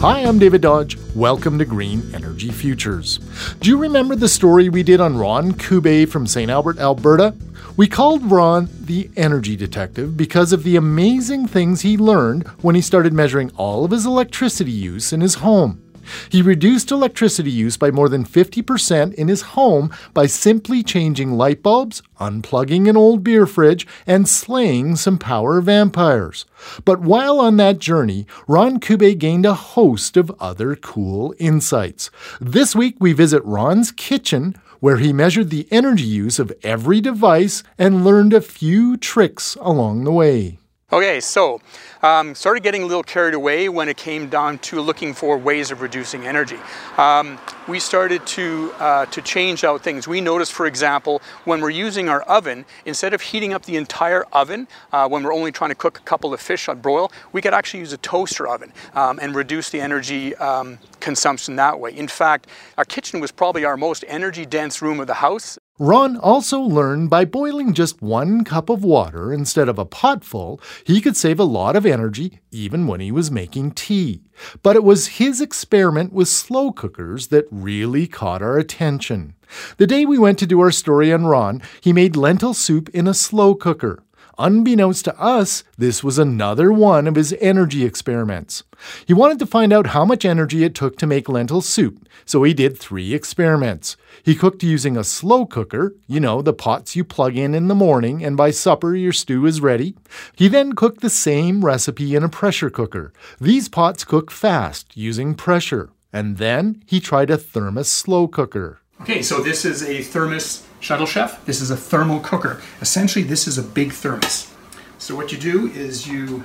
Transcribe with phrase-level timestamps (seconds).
[0.00, 0.98] Hi, I'm David Dodge.
[1.14, 3.18] Welcome to Green Energy Futures.
[3.60, 6.50] Do you remember the story we did on Ron Kube from St.
[6.50, 7.34] Albert, Alberta?
[7.78, 12.82] We called Ron the energy detective because of the amazing things he learned when he
[12.82, 15.82] started measuring all of his electricity use in his home.
[16.28, 21.62] He reduced electricity use by more than 50% in his home by simply changing light
[21.62, 26.46] bulbs, unplugging an old beer fridge, and slaying some power vampires.
[26.84, 32.10] But while on that journey, Ron Kube gained a host of other cool insights.
[32.40, 37.62] This week, we visit Ron's kitchen where he measured the energy use of every device
[37.78, 40.58] and learned a few tricks along the way.
[40.92, 41.60] Okay, so
[42.04, 45.72] um, started getting a little carried away when it came down to looking for ways
[45.72, 46.60] of reducing energy.
[46.96, 50.06] Um, we started to, uh, to change out things.
[50.06, 54.26] We noticed, for example, when we're using our oven, instead of heating up the entire
[54.32, 57.42] oven, uh, when we're only trying to cook a couple of fish on broil, we
[57.42, 61.96] could actually use a toaster oven um, and reduce the energy um, consumption that way.
[61.96, 62.46] In fact,
[62.78, 65.58] our kitchen was probably our most energy dense room of the house.
[65.78, 70.58] Ron also learned by boiling just one cup of water instead of a pot full,
[70.84, 74.22] he could save a lot of energy even when he was making tea.
[74.62, 79.34] But it was his experiment with slow cookers that really caught our attention.
[79.76, 83.06] The day we went to do our story on Ron, he made lentil soup in
[83.06, 84.02] a slow cooker.
[84.38, 88.64] Unbeknownst to us, this was another one of his energy experiments.
[89.06, 92.42] He wanted to find out how much energy it took to make lentil soup, so
[92.42, 93.96] he did three experiments.
[94.22, 97.74] He cooked using a slow cooker, you know, the pots you plug in in the
[97.74, 99.94] morning, and by supper your stew is ready.
[100.34, 103.14] He then cooked the same recipe in a pressure cooker.
[103.40, 105.90] These pots cook fast, using pressure.
[106.12, 108.80] And then he tried a thermos slow cooker.
[109.00, 111.44] Okay, so this is a thermos shuttle chef.
[111.44, 112.60] This is a thermal cooker.
[112.80, 114.52] Essentially, this is a big thermos.
[114.98, 116.44] So what you do is you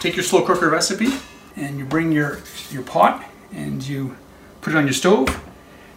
[0.00, 1.08] take your slow cooker recipe
[1.56, 4.16] and you bring your, your pot and you
[4.60, 5.28] put it on your stove.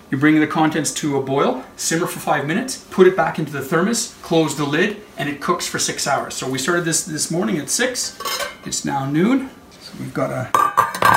[0.09, 3.52] You bring the contents to a boil, simmer for five minutes, put it back into
[3.52, 6.34] the thermos, close the lid, and it cooks for six hours.
[6.34, 8.18] So we started this this morning at six.
[8.66, 9.50] It's now noon.
[9.81, 10.66] So we've got a,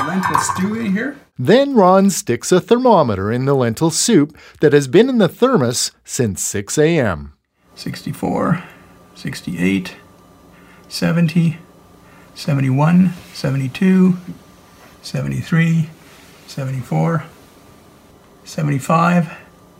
[0.00, 1.18] a lentil stew in here.
[1.38, 5.92] Then Ron sticks a thermometer in the lentil soup that has been in the thermos
[6.04, 7.34] since 6 a.m.
[7.74, 8.64] 64,
[9.14, 9.96] 68,
[10.88, 11.58] 70,
[12.34, 14.16] 71, 72,
[15.02, 15.90] 73,
[16.46, 17.24] 74,
[18.44, 19.32] 75.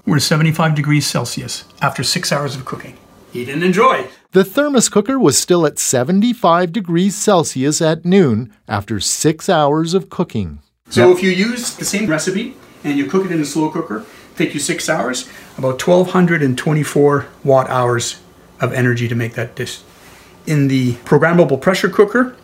[0.06, 2.97] We're 75 degrees Celsius after six hours of cooking.
[3.32, 4.09] Eat and enjoy.
[4.32, 10.08] The thermos cooker was still at 75 degrees Celsius at noon after six hours of
[10.08, 10.60] cooking.
[10.88, 11.16] So yep.
[11.16, 12.54] if you use the same recipe
[12.84, 17.68] and you cook it in a slow cooker, take you six hours, about 1,224 watt
[17.68, 18.20] hours
[18.60, 19.80] of energy to make that dish.
[20.47, 22.36] In the programmable pressure cooker,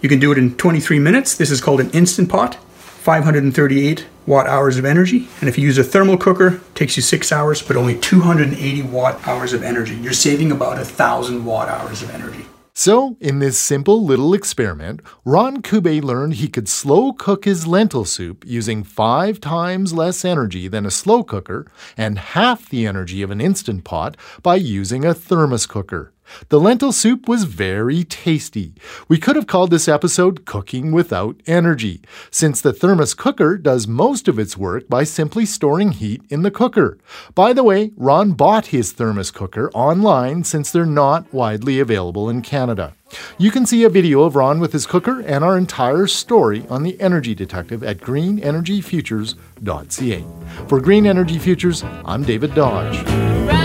[0.00, 1.36] you can do it in 23 minutes.
[1.36, 5.28] This is called an instant pot, 538 watt hours of energy.
[5.40, 8.82] And if you use a thermal cooker, it takes you six hours, but only 280
[8.82, 9.94] watt hours of energy.
[9.96, 12.46] You're saving about a thousand watt hours of energy.
[12.76, 18.04] So, in this simple little experiment, Ron Kube learned he could slow cook his lentil
[18.04, 23.30] soup using five times less energy than a slow cooker and half the energy of
[23.30, 26.13] an instant pot by using a thermos cooker.
[26.48, 28.74] The lentil soup was very tasty.
[29.08, 34.28] We could have called this episode Cooking Without Energy, since the thermos cooker does most
[34.28, 36.98] of its work by simply storing heat in the cooker.
[37.34, 42.42] By the way, Ron bought his thermos cooker online since they're not widely available in
[42.42, 42.94] Canada.
[43.38, 46.82] You can see a video of Ron with his cooker and our entire story on
[46.82, 50.24] the Energy Detective at greenenergyfutures.ca.
[50.68, 53.63] For Green Energy Futures, I'm David Dodge.